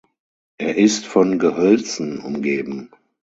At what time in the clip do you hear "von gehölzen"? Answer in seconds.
1.05-2.21